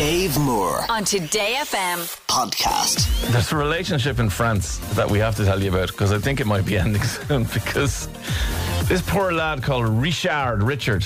Dave 0.00 0.38
Moore 0.38 0.80
on 0.88 1.04
Today 1.04 1.56
FM. 1.58 1.98
podcast. 2.26 3.30
There's 3.32 3.52
a 3.52 3.56
relationship 3.56 4.18
in 4.18 4.30
France 4.30 4.78
that 4.94 5.10
we 5.10 5.18
have 5.18 5.36
to 5.36 5.44
tell 5.44 5.62
you 5.62 5.68
about 5.68 5.88
because 5.88 6.10
I 6.10 6.16
think 6.16 6.40
it 6.40 6.46
might 6.46 6.64
be 6.64 6.78
ending 6.84 7.02
soon. 7.02 7.44
Because 7.44 8.08
this 8.84 9.02
poor 9.02 9.30
lad 9.30 9.62
called 9.62 9.86
Richard 9.86 10.62
Richard, 10.62 11.04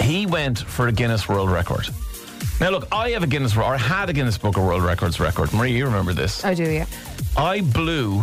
he 0.00 0.24
went 0.24 0.60
for 0.60 0.88
a 0.88 0.92
Guinness 0.92 1.28
World 1.28 1.50
Record. 1.50 1.90
Now, 2.62 2.70
look, 2.70 2.88
I 2.90 3.10
have 3.10 3.22
a 3.22 3.26
Guinness, 3.26 3.54
or 3.54 3.64
I 3.64 3.76
had 3.76 4.08
a 4.08 4.14
Guinness 4.14 4.38
Book 4.38 4.56
of 4.56 4.64
World 4.64 4.82
Records 4.82 5.20
record. 5.20 5.52
Marie, 5.52 5.76
you 5.76 5.84
remember 5.84 6.14
this? 6.14 6.46
I 6.46 6.54
do, 6.54 6.64
yeah. 6.64 6.86
I 7.36 7.60
blew 7.60 8.20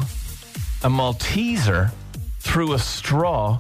a 0.82 0.90
Malteser 0.90 1.92
through 2.40 2.74
a 2.74 2.80
straw 2.80 3.60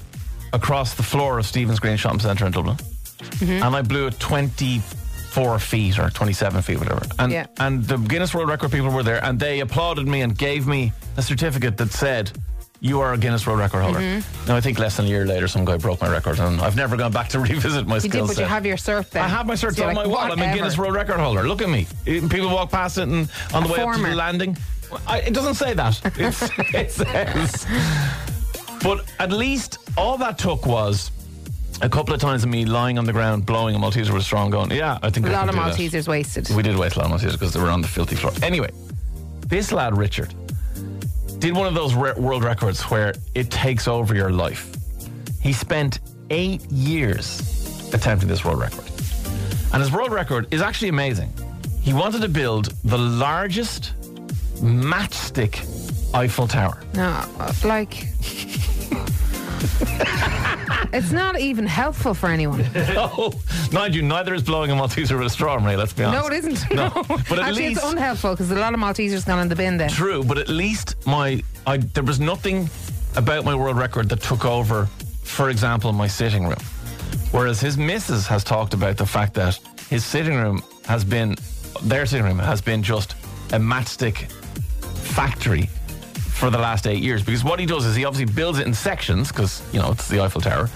across 0.53 0.95
the 0.95 1.03
floor 1.03 1.37
of 1.37 1.45
Stephen's 1.45 1.79
Green 1.79 1.97
Shopping 1.97 2.19
Centre 2.19 2.47
in 2.47 2.51
Dublin. 2.51 2.77
Mm-hmm. 2.77 3.63
And 3.63 3.75
I 3.75 3.83
blew 3.83 4.07
it 4.07 4.19
24 5.33 5.59
feet 5.59 5.99
or 5.99 6.09
27 6.09 6.61
feet, 6.61 6.79
whatever. 6.79 7.05
And, 7.19 7.31
Yeah. 7.31 7.47
and 7.59 7.83
the 7.83 7.97
Guinness 7.97 8.33
World 8.35 8.49
Record 8.49 8.71
people 8.71 8.89
were 8.89 9.03
there 9.03 9.23
and 9.25 9.39
they 9.39 9.61
applauded 9.61 10.07
me 10.07 10.21
and 10.21 10.37
gave 10.37 10.67
me 10.67 10.93
a 11.17 11.21
certificate 11.23 11.75
that 11.77 11.91
said, 11.91 12.31
you 12.81 12.99
are 12.99 13.13
a 13.13 13.17
Guinness 13.17 13.47
World 13.47 13.59
Record 13.59 13.81
holder. 13.81 13.99
Mm-hmm. 13.99 14.47
Now, 14.47 14.57
I 14.57 14.61
think 14.61 14.77
less 14.77 14.97
than 14.97 15.05
a 15.05 15.09
year 15.09 15.25
later, 15.25 15.47
some 15.47 15.63
guy 15.65 15.77
broke 15.77 16.01
my 16.01 16.11
record, 16.11 16.37
and 16.39 16.59
I've 16.59 16.75
never 16.75 16.97
gone 16.97 17.13
back 17.13 17.29
to 17.29 17.39
revisit 17.47 17.87
my 17.87 17.95
You 17.95 18.09
did, 18.09 18.27
but 18.27 18.37
you 18.37 18.43
have 18.43 18.65
your 18.65 18.75
cert 18.77 19.09
then. 19.09 19.23
I 19.23 19.27
have 19.29 19.47
my 19.47 19.53
cert 19.53 19.75
So 19.75 19.87
on 19.87 19.95
my 19.95 20.03
like, 20.03 20.11
wall. 20.11 20.31
I'm 20.33 20.39
a. 20.39 20.53
Guinness 20.53 20.77
World 20.77 20.93
Record 20.93 21.17
holder. 21.19 21.43
Look 21.43 21.61
at 21.61 21.69
me. 21.69 21.87
People 22.05 22.49
walk 22.49 22.71
past 22.71 22.97
it 22.97 23.03
and 23.07 23.29
on 23.53 23.63
the 23.63 23.69
A 23.69 23.71
way 23.71 23.79
up 23.79 23.95
to 23.95 24.01
the 24.01 24.15
landing. 24.15 24.57
I, 25.07 25.21
it 25.21 25.33
doesn't 25.33 25.55
say 25.55 25.73
that. 25.73 25.99
It 26.75 26.91
says. 26.91 27.65
But 28.83 29.05
at 29.17 29.31
least 29.31 29.77
all 29.97 30.17
that 30.17 30.37
took 30.37 30.65
was 30.65 31.09
a 31.83 31.89
couple 31.89 32.13
of 32.13 32.21
times 32.21 32.43
of 32.43 32.49
me 32.49 32.65
lying 32.65 32.97
on 32.97 33.05
the 33.05 33.11
ground, 33.13 33.45
blowing 33.45 33.75
a 33.75 33.79
Malteser 33.79 34.09
with 34.11 34.21
a 34.21 34.25
straw 34.25 34.43
and 34.43 34.51
going, 34.51 34.71
yeah, 34.71 34.97
I 35.03 35.09
think 35.09 35.25
A 35.27 35.29
I 35.29 35.33
lot 35.33 35.49
of 35.49 35.55
do 35.55 35.61
that." 35.61 35.73
Maltesers 35.77 36.07
wasted. 36.07 36.49
We 36.55 36.63
did 36.63 36.75
waste 36.77 36.95
a 36.95 36.99
lot 36.99 37.11
of 37.11 37.19
Maltesers 37.19 37.33
because 37.33 37.53
they 37.53 37.59
were 37.61 37.69
on 37.69 37.81
the 37.81 37.87
filthy 37.87 38.15
floor. 38.15 38.31
Anyway, 38.41 38.71
this 39.47 39.71
lad, 39.71 39.95
Richard, 39.97 40.33
did 41.39 41.53
one 41.55 41.67
of 41.67 41.73
those 41.75 41.93
re- 41.93 42.13
world 42.13 42.43
records 42.43 42.81
where 42.83 43.13
it 43.35 43.51
takes 43.51 43.87
over 43.87 44.15
your 44.15 44.31
life. 44.31 44.73
He 45.41 45.51
spent 45.53 45.99
eight 46.29 46.61
years 46.71 47.91
attempting 47.93 48.29
this 48.29 48.43
world 48.45 48.59
record. 48.59 48.85
And 49.73 49.81
his 49.81 49.91
world 49.91 50.11
record 50.11 50.47
is 50.51 50.61
actually 50.61 50.89
amazing. 50.89 51.31
He 51.81 51.93
wanted 51.93 52.21
to 52.21 52.29
build 52.29 52.67
the 52.85 52.97
largest 52.97 53.93
matchstick 54.61 55.59
Eiffel 56.15 56.47
Tower. 56.47 56.81
No, 56.93 57.25
uh, 57.39 57.51
like. 57.65 58.07
it's 60.93 61.11
not 61.11 61.39
even 61.39 61.65
helpful 61.65 62.13
for 62.13 62.29
anyone. 62.29 62.65
no, 62.75 63.33
mind 63.71 63.95
you, 63.95 64.01
neither 64.01 64.33
is 64.33 64.43
blowing 64.43 64.71
a 64.71 64.73
Malteser 64.75 65.17
with 65.17 65.27
a 65.27 65.29
straw, 65.29 65.55
Ray, 65.55 65.75
let's 65.75 65.93
be 65.93 66.03
honest. 66.03 66.29
No, 66.29 66.35
it 66.35 66.45
isn't. 66.45 66.73
No, 66.75 66.89
but 67.07 67.31
at 67.33 67.39
Actually, 67.39 67.67
least- 67.69 67.81
it's 67.83 67.91
unhelpful 67.91 68.31
because 68.31 68.51
a 68.51 68.55
lot 68.55 68.73
of 68.73 68.79
Maltesers 68.79 69.25
gone 69.25 69.39
in 69.39 69.49
the 69.49 69.55
bin 69.55 69.77
there. 69.77 69.89
True, 69.89 70.23
but 70.23 70.37
at 70.37 70.49
least 70.49 70.95
my 71.05 71.41
I 71.67 71.77
there 71.77 72.03
was 72.03 72.19
nothing 72.19 72.69
about 73.15 73.45
my 73.45 73.55
world 73.55 73.77
record 73.77 74.09
that 74.09 74.21
took 74.21 74.45
over, 74.45 74.85
for 75.23 75.49
example, 75.49 75.91
my 75.93 76.07
sitting 76.07 76.47
room. 76.47 76.59
Whereas 77.31 77.59
his 77.59 77.77
missus 77.77 78.27
has 78.27 78.43
talked 78.43 78.73
about 78.73 78.97
the 78.97 79.05
fact 79.05 79.33
that 79.35 79.59
his 79.89 80.05
sitting 80.05 80.35
room 80.35 80.63
has 80.85 81.03
been 81.03 81.35
their 81.83 82.05
sitting 82.05 82.25
room 82.25 82.39
has 82.39 82.61
been 82.61 82.83
just 82.83 83.13
a 83.51 83.57
matchstick 83.57 84.31
factory 85.15 85.69
for 86.33 86.49
the 86.49 86.57
last 86.57 86.87
eight 86.87 87.01
years. 87.01 87.23
Because 87.23 87.43
what 87.43 87.59
he 87.59 87.65
does 87.65 87.85
is 87.85 87.95
he 87.95 88.05
obviously 88.05 88.33
builds 88.33 88.59
it 88.59 88.67
in 88.67 88.73
sections, 88.73 89.29
because 89.29 89.61
you 89.73 89.79
know 89.79 89.91
it's 89.91 90.07
the 90.07 90.21
Eiffel 90.21 90.41
Tower. 90.41 90.69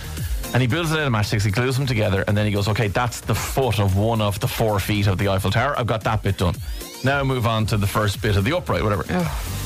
And 0.53 0.61
he 0.61 0.67
builds 0.67 0.91
it 0.93 0.99
out 0.99 1.05
of 1.05 1.11
matchsticks, 1.11 1.43
he 1.43 1.51
glues 1.51 1.75
them 1.75 1.85
together, 1.85 2.23
and 2.27 2.37
then 2.37 2.45
he 2.45 2.53
goes, 2.53 2.69
okay, 2.69 2.87
that's 2.87 3.19
the 3.19 3.35
foot 3.35 3.79
of 3.79 3.97
one 3.97 4.21
of 4.21 4.39
the 4.39 4.47
four 4.47 4.79
feet 4.79 5.07
of 5.07 5.17
the 5.17 5.27
Eiffel 5.27 5.51
Tower. 5.51 5.77
I've 5.77 5.87
got 5.87 6.05
that 6.05 6.23
bit 6.23 6.37
done. 6.37 6.55
Now 7.03 7.21
move 7.23 7.45
on 7.45 7.65
to 7.67 7.77
the 7.77 7.85
first 7.85 8.21
bit 8.21 8.37
of 8.37 8.45
the 8.45 8.55
upright, 8.55 8.81
whatever. 8.81 9.03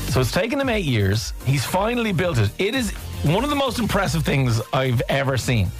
So 0.08 0.20
it's 0.20 0.32
taken 0.32 0.60
him 0.60 0.68
eight 0.68 0.84
years. 0.84 1.34
He's 1.46 1.64
finally 1.64 2.12
built 2.12 2.38
it. 2.38 2.50
It 2.58 2.74
is 2.74 2.90
one 3.22 3.44
of 3.44 3.50
the 3.50 3.56
most 3.56 3.78
impressive 3.78 4.24
things 4.24 4.60
I've 4.72 5.00
ever 5.08 5.36
seen. 5.36 5.70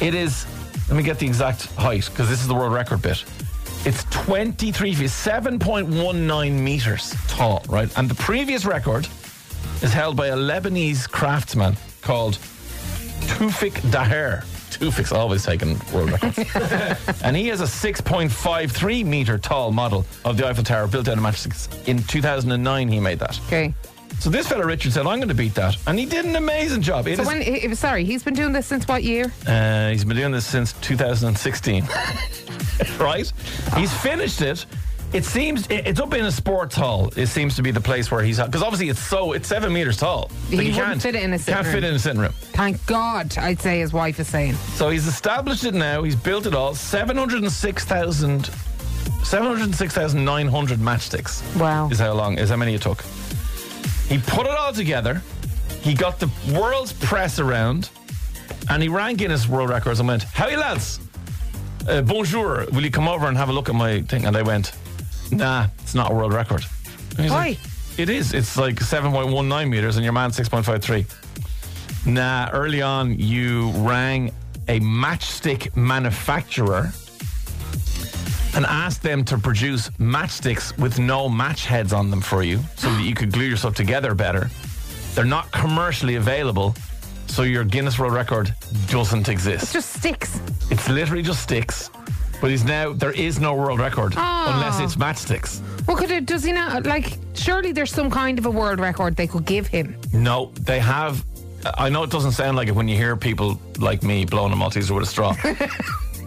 It 0.00 0.14
is, 0.14 0.44
let 0.88 0.96
me 0.96 1.04
get 1.04 1.20
the 1.20 1.26
exact 1.26 1.66
height, 1.74 2.06
because 2.06 2.28
this 2.28 2.40
is 2.40 2.48
the 2.48 2.54
world 2.54 2.72
record 2.72 3.00
bit. 3.00 3.24
It's 3.84 4.02
23 4.10 4.94
feet, 4.94 5.06
7.19 5.06 6.52
meters 6.52 7.14
tall, 7.28 7.64
right? 7.68 7.96
And 7.96 8.08
the 8.08 8.16
previous 8.16 8.64
record 8.66 9.06
is 9.82 9.92
held 9.92 10.16
by 10.16 10.28
a 10.28 10.36
Lebanese 10.36 11.08
craftsman 11.10 11.76
called 12.02 12.34
Tufik 13.26 13.72
Daher. 13.90 14.44
Tufik's 14.70 15.12
always 15.12 15.44
taking 15.44 15.78
world 15.92 16.10
records. 16.12 16.38
and 17.24 17.36
he 17.36 17.48
has 17.48 17.60
a 17.60 17.64
6.53 17.64 19.04
meter 19.04 19.38
tall 19.38 19.72
model 19.72 20.04
of 20.24 20.36
the 20.36 20.46
Eiffel 20.46 20.62
Tower 20.64 20.86
built 20.86 21.08
out 21.08 21.16
of 21.18 21.24
matchsticks. 21.24 21.68
In 21.88 22.02
2009, 22.02 22.88
he 22.88 23.00
made 23.00 23.18
that. 23.18 23.40
Okay. 23.46 23.74
So 24.20 24.30
this 24.30 24.48
fella 24.48 24.66
Richard 24.66 24.92
said, 24.92 25.06
I'm 25.06 25.18
going 25.18 25.28
to 25.28 25.34
beat 25.34 25.54
that. 25.54 25.76
And 25.86 25.98
he 25.98 26.04
did 26.04 26.24
an 26.26 26.36
amazing 26.36 26.82
job. 26.82 27.06
It 27.08 27.16
So 27.16 27.22
is- 27.22 27.28
when, 27.28 27.40
he- 27.42 27.74
sorry, 27.74 28.04
he's 28.04 28.22
been 28.22 28.34
doing 28.34 28.52
this 28.52 28.66
since 28.66 28.86
what 28.88 29.02
year? 29.04 29.32
uh, 29.46 29.90
he's 29.90 30.04
been 30.04 30.16
doing 30.16 30.32
this 30.32 30.46
since 30.46 30.72
2016. 30.74 31.84
right? 32.98 33.32
He's 33.76 33.92
finished 34.00 34.42
it. 34.42 34.66
It 35.12 35.24
seems 35.24 35.66
it- 35.68 35.86
it's 35.86 36.00
up 36.00 36.12
in 36.12 36.24
a 36.26 36.30
sports 36.32 36.74
hall. 36.76 37.10
It 37.16 37.28
seems 37.28 37.56
to 37.56 37.62
be 37.62 37.70
the 37.70 37.80
place 37.80 38.10
where 38.10 38.22
he's 38.22 38.38
because 38.38 38.62
obviously 38.62 38.90
it's 38.90 39.00
so 39.00 39.32
it's 39.32 39.48
seven 39.48 39.72
meters 39.72 39.96
tall. 39.96 40.30
He 40.50 40.70
can't 40.72 41.00
fit 41.00 41.14
it 41.14 41.22
in 41.22 41.32
a 41.32 41.38
sitting 41.38 41.54
Can't 41.54 41.66
room. 41.66 41.76
it 41.76 41.84
in 41.84 41.94
a 41.94 41.98
sitting 41.98 42.20
room. 42.20 42.32
Thank 42.52 42.84
God, 42.86 43.36
I'd 43.38 43.60
say 43.60 43.80
his 43.80 43.92
wife 43.94 44.20
is 44.20 44.28
saying. 44.28 44.54
So 44.74 44.90
he's 44.90 45.06
established 45.06 45.64
it 45.64 45.72
now. 45.74 46.02
He's 46.02 46.14
built 46.16 46.44
it 46.46 46.54
all. 46.54 46.74
706,000 46.74 48.50
706,900 49.24 50.78
matchsticks. 50.78 51.42
Wow. 51.56 51.88
Is 51.90 51.98
how 51.98 52.12
long, 52.12 52.38
is 52.38 52.50
how 52.50 52.56
many 52.56 52.74
it 52.74 52.82
took. 52.82 53.02
He 54.08 54.18
put 54.18 54.46
it 54.46 54.52
all 54.56 54.72
together. 54.72 55.22
He 55.80 55.94
got 55.94 56.18
the 56.18 56.30
world's 56.52 56.92
press 56.92 57.38
around 57.38 57.88
and 58.70 58.82
he 58.82 58.88
rang 58.88 59.16
Guinness 59.16 59.48
World 59.48 59.70
Records 59.70 60.00
and 60.00 60.08
went, 60.08 60.24
Howdy 60.24 60.56
lads, 60.56 61.00
uh, 61.88 62.02
bonjour, 62.02 62.66
will 62.72 62.82
you 62.84 62.90
come 62.90 63.08
over 63.08 63.26
and 63.26 63.36
have 63.38 63.48
a 63.48 63.52
look 63.52 63.68
at 63.68 63.74
my 63.74 64.02
thing? 64.02 64.26
And 64.26 64.34
they 64.36 64.42
went, 64.42 64.72
Nah, 65.30 65.66
it's 65.82 65.94
not 65.94 66.10
a 66.10 66.14
world 66.14 66.32
record. 66.32 66.64
And 67.10 67.20
he's 67.20 67.30
Why? 67.30 67.48
like, 67.48 67.58
it 67.98 68.08
is. 68.08 68.32
It's 68.32 68.56
like 68.56 68.76
7.19 68.76 69.68
meters 69.68 69.96
and 69.96 70.04
your 70.04 70.12
man 70.12 70.30
6.53. 70.30 72.06
Nah, 72.06 72.48
early 72.52 72.80
on 72.80 73.18
you 73.18 73.70
rang 73.76 74.32
a 74.68 74.80
matchstick 74.80 75.74
manufacturer 75.76 76.92
and 78.54 78.64
asked 78.66 79.02
them 79.02 79.24
to 79.24 79.38
produce 79.38 79.88
matchsticks 79.98 80.76
with 80.78 80.98
no 80.98 81.28
match 81.28 81.66
heads 81.66 81.92
on 81.92 82.10
them 82.10 82.20
for 82.20 82.42
you 82.42 82.60
so 82.76 82.90
that 82.90 83.02
you 83.02 83.14
could 83.14 83.32
glue 83.32 83.44
yourself 83.44 83.74
together 83.74 84.14
better. 84.14 84.48
They're 85.14 85.24
not 85.24 85.50
commercially 85.52 86.14
available, 86.16 86.74
so 87.26 87.42
your 87.42 87.64
Guinness 87.64 87.98
World 87.98 88.14
Record 88.14 88.54
doesn't 88.88 89.28
exist. 89.28 89.64
It's 89.64 89.72
just 89.72 89.92
sticks. 89.92 90.40
It's 90.70 90.88
literally 90.88 91.22
just 91.22 91.42
sticks. 91.42 91.90
But 92.40 92.50
he's 92.50 92.64
now 92.64 92.92
there 92.92 93.12
is 93.12 93.40
no 93.40 93.54
world 93.54 93.80
record 93.80 94.14
Oh. 94.16 94.52
unless 94.54 94.78
it's 94.80 94.96
matchsticks. 94.96 95.60
Well, 95.86 95.96
could 95.96 96.10
it, 96.10 96.26
does 96.26 96.44
he 96.44 96.52
not, 96.52 96.84
like, 96.86 97.16
surely 97.34 97.72
there's 97.72 97.92
some 97.92 98.10
kind 98.10 98.38
of 98.38 98.46
a 98.46 98.50
world 98.50 98.78
record 98.78 99.16
they 99.16 99.26
could 99.26 99.44
give 99.46 99.66
him. 99.66 99.96
No, 100.12 100.50
they 100.60 100.78
have. 100.80 101.24
I 101.76 101.88
know 101.88 102.02
it 102.04 102.10
doesn't 102.10 102.32
sound 102.32 102.56
like 102.56 102.68
it 102.68 102.74
when 102.74 102.86
you 102.88 102.96
hear 102.96 103.16
people 103.16 103.58
like 103.78 104.02
me 104.02 104.24
blowing 104.24 104.52
a 104.52 104.56
Malteser 104.56 104.90
with 104.92 105.04
a 105.04 105.06
straw. 105.06 105.34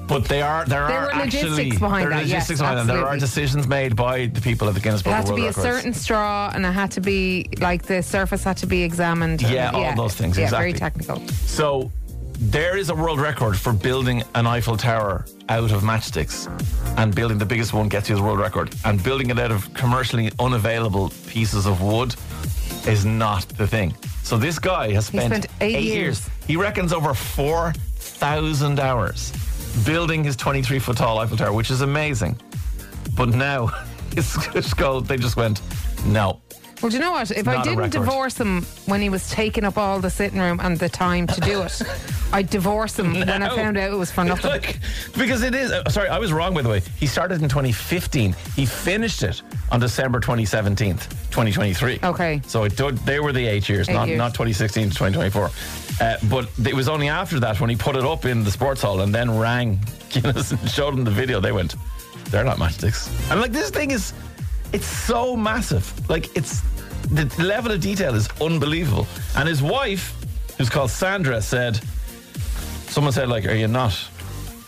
But 0.07 0.25
they 0.25 0.41
are 0.41 0.65
there 0.65 0.87
There 0.89 0.97
are 0.97 1.11
actually 1.13 1.49
logistics 1.51 1.79
behind 1.79 2.03
there 2.11 2.17
are 2.17 2.21
that, 2.21 2.27
yes, 2.27 2.47
behind 2.49 2.79
that. 2.79 2.93
There 2.93 3.05
are 3.07 3.17
decisions 3.17 3.65
made 3.65 3.95
by 3.95 4.25
the 4.25 4.41
people 4.41 4.67
at 4.67 4.73
the 4.73 4.81
Guinness 4.81 5.03
Book. 5.03 5.13
It 5.13 5.15
had 5.15 5.25
to 5.27 5.35
be 5.35 5.45
a 5.45 5.53
certain 5.53 5.93
straw 5.93 6.51
and 6.53 6.65
it 6.65 6.71
had 6.73 6.91
to 6.93 7.01
be, 7.01 7.47
like, 7.61 7.83
the 7.83 8.03
surface 8.03 8.43
had 8.43 8.57
to 8.57 8.65
be 8.65 8.83
examined. 8.83 9.41
and- 9.41 9.53
Yeah, 9.53 9.69
all 9.71 9.95
those 9.95 10.13
things, 10.13 10.37
Yeah, 10.37 10.45
exactly. 10.45 10.71
very 10.71 10.79
technical. 10.79 11.21
So 11.45 11.91
there 12.41 12.75
is 12.75 12.89
a 12.89 12.95
world 12.95 13.19
record 13.19 13.55
for 13.55 13.71
building 13.71 14.23
an 14.33 14.47
Eiffel 14.47 14.75
Tower 14.75 15.25
out 15.49 15.71
of 15.71 15.83
matchsticks, 15.83 16.47
and 16.97 17.13
building 17.13 17.37
the 17.37 17.45
biggest 17.45 17.71
one 17.71 17.87
gets 17.87 18.09
you 18.09 18.15
the 18.15 18.23
world 18.23 18.39
record. 18.39 18.73
And 18.83 19.01
building 19.03 19.29
it 19.29 19.37
out 19.37 19.51
of 19.51 19.71
commercially 19.75 20.31
unavailable 20.39 21.11
pieces 21.27 21.67
of 21.67 21.81
wood 21.81 22.15
is 22.87 23.05
not 23.05 23.47
the 23.49 23.67
thing. 23.67 23.95
So 24.23 24.37
this 24.37 24.57
guy 24.57 24.91
has 24.93 25.05
spent, 25.05 25.27
spent 25.27 25.47
eight 25.61 25.83
years. 25.83 26.27
He 26.47 26.55
reckons 26.57 26.93
over 26.93 27.13
four 27.13 27.73
thousand 27.73 28.79
hours 28.79 29.31
building 29.85 30.23
his 30.23 30.35
twenty-three 30.35 30.79
foot 30.79 30.97
tall 30.97 31.19
Eiffel 31.19 31.37
Tower, 31.37 31.53
which 31.53 31.69
is 31.69 31.81
amazing. 31.81 32.39
But 33.15 33.29
now, 33.29 33.67
his 34.15 34.27
skull, 34.65 35.01
they 35.01 35.17
just 35.17 35.37
went, 35.37 35.61
no. 36.05 36.41
Well, 36.81 36.89
do 36.89 36.97
you 36.97 37.03
know 37.03 37.11
what? 37.11 37.29
If 37.29 37.47
I 37.47 37.61
didn't 37.61 37.91
divorce 37.91 38.39
him 38.39 38.63
when 38.87 39.01
he 39.01 39.09
was 39.09 39.29
taking 39.29 39.63
up 39.63 39.77
all 39.77 39.99
the 39.99 40.09
sitting 40.09 40.39
room 40.39 40.59
and 40.59 40.79
the 40.79 40.89
time 40.89 41.27
to 41.27 41.39
do 41.41 41.61
it, 41.61 41.79
I'd 42.33 42.49
divorce 42.49 42.97
him 42.97 43.13
when 43.13 43.29
I 43.43 43.49
found 43.55 43.77
out 43.77 43.91
it 43.91 43.95
was 43.95 44.11
for 44.11 44.23
nothing. 44.23 44.51
Like, 44.51 44.79
because 45.17 45.43
it 45.43 45.53
is. 45.53 45.71
uh, 45.71 45.89
sorry, 45.89 46.09
I 46.09 46.17
was 46.17 46.31
wrong, 46.31 46.53
by 46.53 46.61
the 46.61 46.69
way. 46.69 46.81
He 46.97 47.05
started 47.07 47.41
in 47.41 47.49
2015. 47.49 48.33
He 48.55 48.65
finished 48.65 49.23
it 49.23 49.41
on 49.71 49.79
December 49.79 50.19
2017, 50.19 50.95
2023. 50.97 51.99
Okay. 52.03 52.41
So 52.45 52.63
it 52.63 52.75
did, 52.75 52.97
they 52.99 53.19
were 53.19 53.33
the 53.33 53.45
eight 53.45 53.67
years, 53.67 53.89
Eight 53.89 53.93
not, 53.93 54.07
years. 54.07 54.17
not 54.17 54.33
2016 54.33 54.89
to 54.91 54.95
2024. 54.95 55.49
Uh, 55.99 56.17
but 56.29 56.49
it 56.67 56.73
was 56.73 56.87
only 56.87 57.09
after 57.09 57.39
that 57.39 57.59
when 57.59 57.69
he 57.69 57.75
put 57.75 57.95
it 57.95 58.03
up 58.05 58.25
in 58.25 58.43
the 58.43 58.51
sports 58.51 58.81
hall 58.81 59.01
and 59.01 59.13
then 59.13 59.37
rang 59.37 59.79
Guinness 60.09 60.51
and 60.51 60.69
showed 60.69 60.95
them 60.95 61.03
the 61.03 61.11
video. 61.11 61.39
They 61.39 61.51
went, 61.51 61.75
they're 62.25 62.43
not 62.43 62.57
matchsticks. 62.57 63.09
And 63.31 63.39
like 63.41 63.51
this 63.51 63.69
thing 63.69 63.91
is, 63.91 64.13
it's 64.73 64.85
so 64.85 65.35
massive. 65.35 65.91
Like 66.09 66.35
it's 66.35 66.61
the 67.11 67.25
level 67.43 67.71
of 67.71 67.81
detail 67.81 68.15
is 68.15 68.29
unbelievable. 68.41 69.05
And 69.35 69.47
his 69.47 69.61
wife, 69.61 70.15
who's 70.57 70.69
called 70.69 70.89
Sandra, 70.91 71.41
said, 71.41 71.79
someone 72.91 73.13
said 73.13 73.29
like, 73.29 73.45
"Are 73.45 73.55
you 73.55 73.67
not?" 73.67 73.97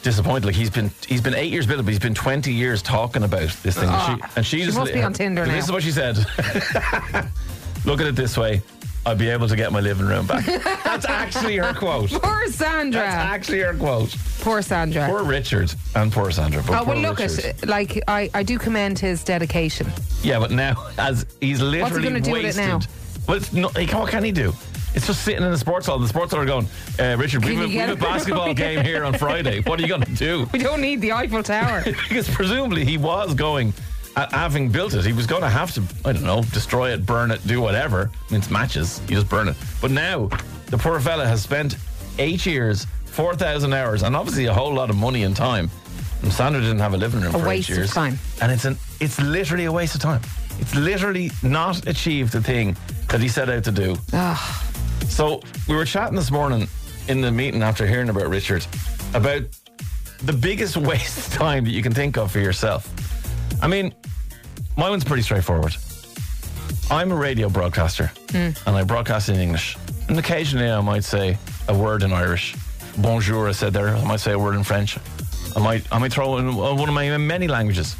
Disappointed, 0.02 0.46
like 0.46 0.56
he's 0.56 0.70
been 0.70 0.92
he's 1.08 1.22
been 1.22 1.34
eight 1.34 1.50
years 1.52 1.66
building, 1.66 1.86
but 1.86 1.92
he's 1.92 2.00
been 2.00 2.14
twenty 2.16 2.52
years 2.52 2.82
talking 2.82 3.24
about 3.24 3.50
this 3.64 3.78
thing, 3.78 3.88
and 3.90 4.02
she, 4.20 4.22
ah, 4.26 4.32
and 4.36 4.46
she, 4.46 4.60
She 4.60 4.66
just 4.66 4.78
must 4.78 4.92
be 4.94 5.02
on 5.02 5.14
Tinder 5.14 5.46
now. 5.46 5.54
This 5.54 5.66
is 5.66 5.72
what 5.72 5.82
she 5.84 5.92
said. 5.92 6.18
Look 7.86 8.00
at 8.02 8.08
it 8.08 8.16
this 8.16 8.38
way: 8.38 8.62
I'll 9.06 9.16
be 9.16 9.30
able 9.30 9.48
to 9.48 9.56
get 9.56 9.72
my 9.72 9.80
living 9.80 10.06
room 10.06 10.26
back. 10.28 10.46
That's 10.84 11.06
actually 11.06 11.56
her 11.58 11.74
quote. 11.74 12.10
Poor 12.12 12.48
Sandra. 12.48 13.00
That's 13.02 13.16
actually 13.16 13.60
her 13.60 13.74
quote. 13.74 14.14
poor 14.42 14.62
Sandra. 14.62 15.06
Poor 15.08 15.24
Richard 15.24 15.74
and 15.96 16.12
poor 16.12 16.32
Sandra. 16.32 16.64
But 16.64 16.82
Oh, 16.82 16.84
well, 16.86 16.98
look 16.98 17.20
Richard. 17.20 17.46
at 17.46 17.68
like 17.68 18.02
I, 18.10 18.30
I 18.34 18.44
do 18.44 18.58
commend 18.58 19.00
his 19.00 19.24
dedication. 19.24 19.90
Yeah, 20.22 20.40
but 20.40 20.52
now 20.52 20.76
as 20.98 21.26
he's 21.42 21.62
literally 21.62 21.82
What's 21.94 22.04
gonna 22.04 22.20
do 22.22 22.32
with 22.34 22.46
it 22.46 22.56
now? 22.58 22.80
Well, 23.28 23.38
it's 23.38 23.54
no, 23.54 23.70
like, 23.76 23.92
what 23.94 24.10
can 24.10 24.24
he 24.24 24.32
do? 24.34 24.54
It's 24.96 25.08
just 25.08 25.24
sitting 25.24 25.44
in 25.44 25.52
the 25.52 25.58
sports 25.58 25.88
hall. 25.88 25.98
The 26.00 26.08
sports 26.08 26.34
hall 26.34 26.42
are 26.42 26.46
going, 26.46 26.68
uh, 27.00 27.16
Richard, 27.18 27.44
we 27.44 27.56
have, 27.56 27.66
a, 27.66 27.68
we 27.68 27.76
have 27.76 27.90
a 27.90 27.96
basketball 27.96 28.54
game 28.66 28.84
here 28.84 29.04
on 29.04 29.14
Friday. 29.14 29.62
What 29.62 29.80
are 29.80 29.82
you 29.82 29.88
going 29.88 30.02
to 30.02 30.14
do? 30.14 30.48
We 30.54 30.60
don't 30.60 30.82
need 30.82 31.02
the 31.02 31.12
Eiffel 31.14 31.42
Tower. 31.44 31.84
because 32.10 32.30
presumably 32.30 32.86
he 32.86 32.98
was 32.98 33.34
going, 33.34 33.74
uh, 34.16 34.28
having 34.32 34.70
built 34.70 34.94
it, 34.94 35.04
he 35.06 35.14
was 35.14 35.26
going 35.26 35.42
to 35.42 35.50
have 35.50 35.74
to, 35.74 35.84
I 36.06 36.14
don't 36.14 36.24
know, 36.24 36.44
destroy 36.54 36.92
it, 36.94 37.06
burn 37.06 37.32
it, 37.32 37.46
do 37.48 37.60
whatever. 37.62 38.12
I 38.14 38.32
mean, 38.32 38.42
it's 38.42 38.52
matches. 38.52 39.02
You 39.08 39.16
just 39.16 39.30
burn 39.30 39.48
it. 39.48 39.56
But 39.82 39.92
now, 39.92 40.30
the 40.68 40.78
poor 40.78 41.00
fella 41.00 41.26
has 41.26 41.42
spent 41.42 41.78
eight 42.20 42.46
years, 42.46 42.86
4,000 43.06 43.74
hours, 43.74 44.04
and 44.04 44.16
obviously 44.16 44.46
a 44.46 44.54
whole 44.54 44.74
lot 44.74 44.90
of 44.92 44.96
money 44.96 45.24
and 45.24 45.36
time. 45.36 45.72
And 46.22 46.32
Sandra 46.32 46.62
didn't 46.62 46.80
have 46.80 46.94
a 46.94 46.98
living 46.98 47.22
room 47.22 47.34
A 47.36 47.40
for 47.40 47.48
waste 47.48 47.70
eight 47.70 47.74
of 47.74 47.78
years. 47.80 47.92
time. 47.94 48.18
And 48.42 48.52
it's 48.52 48.66
an 48.66 48.78
it's 49.02 49.20
literally 49.20 49.66
a 49.66 49.72
waste 49.72 49.94
of 49.96 50.02
time. 50.02 50.22
It's 50.60 50.74
literally 50.74 51.32
not 51.42 51.86
achieved 51.88 52.32
the 52.32 52.42
thing 52.42 52.78
that 53.10 53.20
he 53.20 53.28
set 53.28 53.50
out 53.50 53.64
to 53.66 53.72
do. 53.72 53.96
So 55.08 55.42
we 55.68 55.76
were 55.76 55.86
chatting 55.86 56.16
this 56.16 56.32
morning 56.32 56.68
in 57.08 57.22
the 57.22 57.32
meeting 57.32 57.62
after 57.62 57.86
hearing 57.86 58.10
about 58.10 58.28
Richard 58.30 58.66
about 59.14 59.44
the 60.24 60.34
biggest 60.34 60.78
waste 60.90 61.28
of 61.28 61.34
time 61.34 61.64
that 61.66 61.72
you 61.72 61.84
can 61.84 61.94
think 61.94 62.18
of 62.18 62.32
for 62.32 62.40
yourself. 62.40 62.92
I 63.62 63.68
mean, 63.68 63.94
my 64.78 64.90
one's 64.90 65.04
pretty 65.04 65.24
straightforward. 65.24 65.76
I'm 66.90 67.12
a 67.12 67.16
radio 67.16 67.50
broadcaster 67.50 68.12
hmm. 68.32 68.50
and 68.66 68.76
I 68.76 68.84
broadcast 68.84 69.30
in 69.30 69.36
English. 69.36 69.78
And 70.10 70.18
occasionally 70.20 70.70
I 70.70 70.82
might 70.82 71.04
say 71.04 71.38
a 71.68 71.78
word 71.78 72.04
in 72.04 72.12
Irish. 72.12 72.56
Bonjour, 72.98 73.48
I 73.48 73.54
said 73.54 73.74
there. 73.74 73.90
I 73.90 74.04
might 74.04 74.20
say 74.20 74.34
a 74.34 74.40
word 74.40 74.56
in 74.56 74.64
French. 74.64 74.98
I 75.56 75.60
might, 75.60 75.92
I 75.92 76.00
might 76.00 76.12
throw 76.12 76.38
in 76.38 76.56
one 76.56 76.90
of 76.90 76.94
my 76.94 77.18
many 77.18 77.48
languages. 77.48 77.96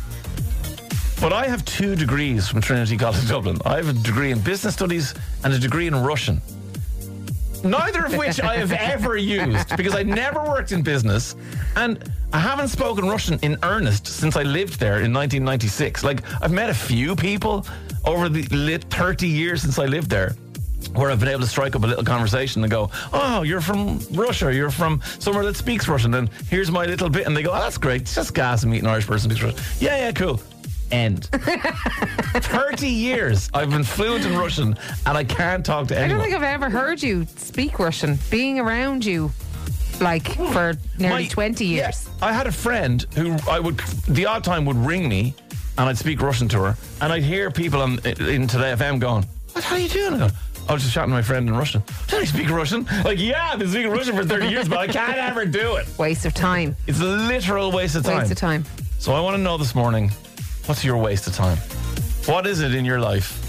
But 1.22 1.32
I 1.32 1.48
have 1.48 1.64
two 1.64 1.96
degrees 1.96 2.50
from 2.50 2.60
Trinity 2.60 2.98
College 2.98 3.28
Dublin. 3.30 3.58
I 3.66 3.78
have 3.78 3.88
a 3.88 3.94
degree 3.94 4.32
in 4.32 4.40
business 4.42 4.74
studies 4.74 5.14
and 5.44 5.54
a 5.54 5.60
degree 5.60 5.88
in 5.88 5.96
Russian. 5.96 6.42
Neither 7.64 8.06
of 8.06 8.18
which 8.18 8.42
I 8.42 8.58
have 8.58 8.72
ever 8.74 9.18
used 9.18 9.76
because 9.78 9.96
I 9.96 10.04
never 10.04 10.44
worked 10.44 10.72
in 10.72 10.82
business 10.82 11.36
and 11.76 12.12
I 12.34 12.40
haven't 12.40 12.68
spoken 12.70 13.08
Russian 13.08 13.40
in 13.42 13.58
earnest 13.64 14.08
since 14.08 14.36
I 14.36 14.44
lived 14.44 14.80
there 14.80 15.02
in 15.02 15.14
1996. 15.14 16.04
Like, 16.04 16.22
I've 16.42 16.52
met 16.52 16.70
a 16.70 16.74
few 16.74 17.16
people 17.16 17.66
over 18.06 18.28
the 18.28 18.44
lit 18.56 18.84
30 18.86 19.28
years 19.28 19.62
since 19.62 19.80
I 19.80 19.86
lived 19.86 20.10
there 20.10 20.36
where 20.94 21.10
I've 21.10 21.20
been 21.20 21.30
able 21.30 21.42
to 21.42 21.48
strike 21.48 21.76
up 21.76 21.84
a 21.84 21.88
little 21.88 22.04
conversation 22.04 22.64
and 22.64 22.70
go, 22.70 22.92
Oh, 23.14 23.44
you're 23.44 23.62
from 23.62 24.00
Russia, 24.12 24.54
you're 24.54 24.70
from 24.70 25.02
somewhere 25.20 25.46
that 25.46 25.56
speaks 25.56 25.88
Russian, 25.88 26.14
and 26.14 26.30
here's 26.50 26.70
my 26.70 26.86
little 26.86 27.10
bit. 27.10 27.26
And 27.26 27.36
they 27.36 27.44
go, 27.44 27.52
Oh, 27.52 27.60
that's 27.60 27.78
great. 27.78 28.02
It's 28.02 28.16
just 28.16 28.34
gas 28.34 28.64
and 28.64 28.72
meet 28.72 28.82
an 28.82 28.88
Irish 28.88 29.08
person 29.08 29.30
speaks 29.30 29.44
Russian. 29.44 29.60
Yeah, 29.80 29.98
yeah, 29.98 30.12
cool. 30.12 30.42
End. 30.94 31.26
30 31.26 32.88
years 32.88 33.50
I've 33.52 33.72
been 33.72 33.84
fluent 33.84 34.26
in 34.26 34.38
Russian 34.38 34.76
and 35.08 35.18
I 35.18 35.24
can't 35.24 35.66
talk 35.66 35.88
to 35.88 35.98
anyone. 35.98 36.12
I 36.12 36.24
don't 36.24 36.32
think 36.32 36.36
I've 36.36 36.44
ever 36.54 36.70
heard 36.70 37.02
you 37.02 37.26
speak 37.36 37.80
Russian. 37.80 38.20
Being 38.30 38.60
around 38.60 39.04
you, 39.04 39.32
like 40.00 40.36
for 40.36 40.74
nearly 41.00 41.24
My- 41.24 41.28
twenty 41.30 41.66
yeah, 41.66 41.86
years. 41.88 42.08
I 42.22 42.32
had 42.32 42.46
a 42.46 42.52
friend 42.52 43.06
who 43.16 43.36
I 43.50 43.60
would, 43.60 43.80
the 44.08 44.28
odd 44.28 44.44
time 44.44 44.66
would 44.66 44.76
ring 44.78 45.10
me 45.10 45.34
and 45.80 45.90
I'd 45.90 45.98
speak 45.98 46.22
Russian 46.22 46.48
to 46.50 46.60
her 46.62 46.78
and 47.02 47.12
I'd 47.12 47.24
hear 47.24 47.50
people 47.50 47.82
on 47.82 47.94
in 48.06 48.48
Today 48.48 48.74
FM 48.78 49.00
going, 49.00 49.26
What 49.54 49.72
are 49.72 49.80
you 49.80 49.90
doing? 49.90 50.22
I 50.22 50.30
I 50.70 50.74
was 50.74 50.84
just 50.84 50.94
chatting 50.94 51.10
to 51.10 51.16
my 51.16 51.22
friend 51.24 51.50
in 51.50 51.56
Russian. 51.58 51.82
Did 52.08 52.22
you 52.22 52.26
speak 52.28 52.50
Russian? 52.52 52.86
Like, 53.04 53.20
yeah, 53.20 53.50
I've 53.52 53.60
been 53.60 53.68
speaking 53.68 53.90
Russian 53.92 54.16
for 54.16 54.24
30 54.24 54.48
years, 54.48 54.70
but 54.70 54.78
I 54.78 54.88
can't 54.88 55.18
ever 55.18 55.44
do 55.46 55.76
it. 55.76 55.86
Waste 55.98 56.26
of 56.26 56.34
time. 56.36 56.76
It's 56.88 57.02
a 57.02 57.04
literal 57.04 57.72
waste 57.72 57.96
of 57.96 58.06
time. 58.06 58.20
Waste 58.20 58.32
of 58.32 58.38
time. 58.38 58.64
So 58.98 59.12
I 59.14 59.20
want 59.20 59.36
to 59.36 59.42
know 59.42 59.58
this 59.58 59.76
morning, 59.76 60.10
what's 60.66 60.84
your 60.84 60.98
waste 60.98 61.28
of 61.28 61.34
time? 61.36 61.58
What 62.26 62.48
is 62.48 62.62
it 62.62 62.74
in 62.74 62.86
your 62.86 63.00
life 63.00 63.40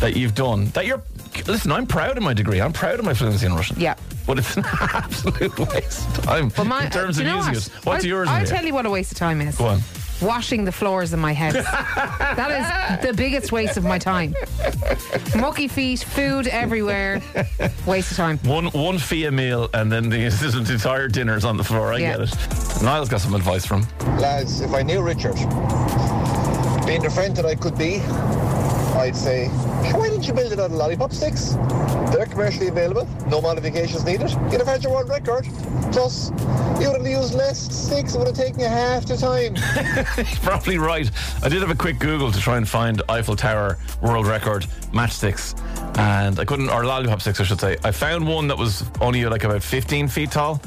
that 0.00 0.16
you've 0.16 0.34
done 0.34 0.66
that 0.70 0.86
you're? 0.86 1.02
Listen, 1.46 1.70
I'm 1.72 1.86
proud 1.86 2.16
of 2.16 2.22
my 2.22 2.34
degree. 2.34 2.60
I'm 2.60 2.72
proud 2.72 2.98
of 2.98 3.04
my 3.04 3.14
fluency 3.14 3.46
in 3.46 3.54
Russian. 3.54 3.78
Yeah. 3.80 3.94
But 4.26 4.38
it's 4.38 4.56
an 4.56 4.64
absolute 4.80 5.58
waste 5.58 6.06
of 6.18 6.24
time 6.24 6.50
But 6.56 6.64
my, 6.64 6.80
in 6.82 6.86
uh, 6.88 6.90
terms 6.90 7.16
do 7.16 7.22
of 7.22 7.28
you 7.28 7.34
using 7.36 7.54
what? 7.54 7.66
it. 7.66 7.86
What's 7.86 8.04
I'll, 8.04 8.08
yours? 8.08 8.28
I'll 8.28 8.34
Maria? 8.40 8.46
tell 8.48 8.64
you 8.64 8.74
what 8.74 8.86
a 8.86 8.90
waste 8.90 9.12
of 9.12 9.18
time 9.18 9.40
is. 9.40 9.56
Go 9.56 9.66
on. 9.66 9.80
Washing 10.20 10.64
the 10.66 10.72
floors 10.72 11.14
in 11.14 11.18
my 11.20 11.32
house. 11.32 11.54
that 11.54 13.00
is 13.00 13.06
the 13.06 13.14
biggest 13.14 13.52
waste 13.52 13.78
of 13.78 13.84
my 13.84 13.98
time. 13.98 14.34
Mucky 15.34 15.66
feet, 15.66 16.00
food 16.00 16.46
everywhere. 16.48 17.22
Waste 17.86 18.10
of 18.10 18.16
time. 18.18 18.36
One 18.40 18.66
one 18.66 18.98
fee 18.98 19.24
a 19.24 19.30
meal 19.30 19.70
and 19.72 19.90
then 19.90 20.10
the, 20.10 20.28
the 20.64 20.72
entire 20.74 21.08
dinner's 21.08 21.46
on 21.46 21.56
the 21.56 21.64
floor. 21.64 21.94
I 21.94 21.98
Yeah. 21.98 22.18
get 22.18 22.20
it. 22.28 22.82
Niall's 22.82 23.08
got 23.08 23.22
some 23.22 23.34
advice 23.34 23.64
from. 23.64 23.86
Lads, 24.18 24.60
if 24.60 24.74
I 24.74 24.82
knew 24.82 25.00
Richard, 25.00 25.36
being 26.90 27.02
the 27.02 27.08
friend 27.08 27.36
that 27.36 27.46
I 27.46 27.54
could 27.54 27.78
be, 27.78 28.00
I'd 28.98 29.14
say, 29.14 29.46
why 29.94 30.08
didn't 30.08 30.26
you 30.26 30.34
build 30.34 30.50
it 30.50 30.58
out 30.58 30.72
of 30.72 30.72
lollipop 30.72 31.12
sticks? 31.12 31.54
They're 32.10 32.26
commercially 32.26 32.66
available, 32.66 33.06
no 33.28 33.40
modifications 33.40 34.04
needed. 34.04 34.28
You'd 34.50 34.54
have 34.54 34.66
had 34.66 34.82
your 34.82 34.94
world 34.94 35.08
record. 35.08 35.46
Plus, 35.92 36.30
you 36.80 36.90
would 36.90 36.96
have 36.96 37.06
used 37.06 37.34
less 37.34 37.72
sticks, 37.72 38.16
it 38.16 38.18
would 38.18 38.26
have 38.26 38.36
taken 38.36 38.58
you 38.58 38.66
half 38.66 39.06
the 39.06 39.16
time. 39.16 39.54
Probably 40.42 40.78
right. 40.78 41.08
I 41.44 41.48
did 41.48 41.60
have 41.60 41.70
a 41.70 41.76
quick 41.76 42.00
Google 42.00 42.32
to 42.32 42.40
try 42.40 42.56
and 42.56 42.68
find 42.68 43.02
Eiffel 43.08 43.36
Tower 43.36 43.78
world 44.02 44.26
record 44.26 44.66
matchsticks, 44.92 45.54
and 46.00 46.40
I 46.40 46.46
couldn't, 46.46 46.70
or 46.70 46.84
lollipop 46.86 47.20
sticks, 47.20 47.40
I 47.40 47.44
should 47.44 47.60
say. 47.60 47.76
I 47.84 47.90
found 47.90 48.26
one 48.26 48.48
that 48.48 48.56
was 48.56 48.84
only 49.02 49.22
like 49.26 49.44
about 49.44 49.62
15 49.62 50.08
feet 50.08 50.30
tall. 50.30 50.58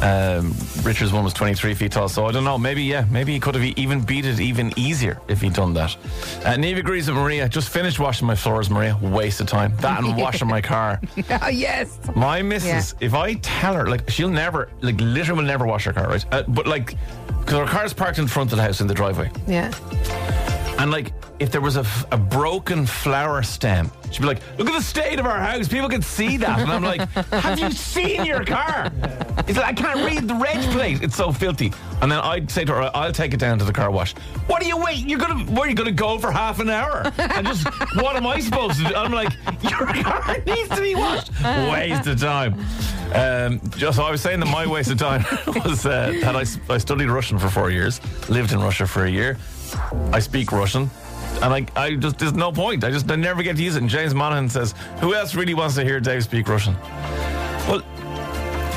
Um, 0.00 0.54
Richard's 0.82 1.10
one 1.12 1.24
was 1.24 1.32
23 1.32 1.72
feet 1.72 1.92
tall, 1.92 2.08
so 2.08 2.26
I 2.26 2.32
don't 2.32 2.44
know. 2.44 2.58
Maybe, 2.58 2.82
yeah, 2.82 3.06
maybe 3.10 3.32
he 3.32 3.40
could 3.40 3.54
have 3.54 3.64
even 3.64 4.02
beat 4.02 4.26
it 4.26 4.40
even 4.40 4.72
easier 4.76 5.20
if 5.26 5.40
he'd 5.40 5.54
done 5.54 5.72
that. 5.74 5.96
Uh, 6.44 6.56
Neve 6.56 6.76
agrees 6.78 7.08
with 7.08 7.16
Maria. 7.16 7.48
Just 7.48 7.70
finished 7.70 7.98
washing 7.98 8.26
my 8.26 8.34
floors, 8.34 8.68
Maria. 8.68 8.98
Waste 9.00 9.40
of 9.40 9.46
time. 9.46 9.74
That 9.78 10.04
and 10.04 10.16
washing 10.18 10.48
my 10.48 10.60
car. 10.60 11.00
Oh, 11.42 11.48
yes. 11.48 11.98
My 12.14 12.42
missus, 12.42 12.94
if 13.00 13.14
I 13.14 13.34
tell 13.34 13.74
her, 13.74 13.88
like, 13.88 14.08
she'll 14.10 14.28
never, 14.28 14.68
like, 14.82 15.00
literally 15.00 15.40
will 15.40 15.48
never 15.48 15.66
wash 15.66 15.84
her 15.84 15.92
car, 15.92 16.08
right? 16.08 16.24
Uh, 16.30 16.42
but, 16.46 16.66
like, 16.66 16.96
because 17.40 17.58
her 17.58 17.66
car's 17.66 17.92
parked 17.94 18.18
in 18.18 18.26
front 18.26 18.52
of 18.52 18.56
the 18.58 18.62
house 18.62 18.80
in 18.80 18.86
the 18.86 18.94
driveway. 18.94 19.30
Yeah. 19.46 19.72
And, 20.78 20.90
like, 20.90 21.12
if 21.40 21.50
there 21.50 21.60
was 21.60 21.76
a 21.76 22.16
broken 22.16 22.86
flower 22.86 23.42
stem, 23.42 23.90
she'd 24.10 24.20
be 24.20 24.26
like, 24.26 24.40
look 24.56 24.68
at 24.68 24.74
the 24.74 24.82
state 24.82 25.18
of 25.18 25.26
our 25.26 25.38
house. 25.38 25.66
People 25.66 25.88
can 25.88 26.02
see 26.02 26.36
that. 26.36 26.60
And 26.60 26.70
I'm 26.70 26.82
like, 26.82 27.00
have 27.32 27.58
you 27.58 27.70
seen 27.70 28.24
your 28.24 28.44
car? 28.44 28.90
It's 29.48 29.58
like, 29.58 29.66
I 29.66 29.72
can't 29.72 30.04
read 30.04 30.28
the 30.28 30.34
reg 30.34 30.60
plate. 30.70 31.02
It's 31.02 31.16
so 31.16 31.32
filthy. 31.32 31.72
And 32.00 32.10
then 32.10 32.20
I'd 32.20 32.50
say 32.50 32.64
to 32.64 32.72
her, 32.72 32.90
I'll 32.94 33.12
take 33.12 33.34
it 33.34 33.40
down 33.40 33.58
to 33.58 33.64
the 33.64 33.72
car 33.72 33.90
wash. 33.90 34.12
What 34.46 34.62
are 34.62 34.66
you 34.66 34.76
waiting? 34.76 35.08
You're 35.08 35.18
to, 35.18 35.34
where 35.34 35.66
are 35.66 35.68
you 35.68 35.74
to 35.74 35.90
go 35.90 36.18
for 36.18 36.30
half 36.30 36.60
an 36.60 36.70
hour? 36.70 37.12
And 37.18 37.46
just, 37.46 37.66
what 37.96 38.14
am 38.16 38.26
I 38.26 38.38
supposed 38.40 38.78
to 38.78 38.88
do? 38.88 38.94
I'm 38.94 39.12
like, 39.12 39.32
your 39.62 39.86
car 40.04 40.36
needs 40.46 40.68
to 40.68 40.80
be 40.80 40.94
washed. 40.94 41.30
Waste 41.42 42.06
of 42.06 42.20
time. 42.20 42.54
Um, 43.12 43.60
just, 43.76 43.98
I 43.98 44.10
was 44.10 44.20
saying 44.20 44.40
that 44.40 44.50
my 44.50 44.66
waste 44.66 44.90
of 44.90 44.98
time 44.98 45.24
was 45.46 45.84
uh, 45.84 46.12
that 46.22 46.36
I 46.36 46.78
studied 46.78 47.08
Russian 47.08 47.38
for 47.38 47.48
four 47.48 47.70
years, 47.70 48.00
lived 48.28 48.52
in 48.52 48.60
Russia 48.60 48.86
for 48.86 49.04
a 49.04 49.10
year. 49.10 49.36
I 50.12 50.20
speak 50.20 50.52
Russian. 50.52 50.90
And 51.43 51.53
I, 51.53 51.65
I 51.75 51.95
just, 51.95 52.17
there's 52.17 52.33
no 52.33 52.51
point. 52.51 52.83
I 52.83 52.91
just, 52.91 53.09
I 53.09 53.15
never 53.15 53.43
get 53.43 53.55
to 53.57 53.63
use 53.63 53.75
it. 53.75 53.81
And 53.81 53.89
James 53.89 54.13
Monaghan 54.13 54.49
says, 54.49 54.73
who 54.99 55.13
else 55.13 55.35
really 55.35 55.53
wants 55.53 55.75
to 55.75 55.83
hear 55.83 55.99
Dave 55.99 56.23
speak 56.23 56.47
Russian? 56.49 56.75
Well, 57.67 57.81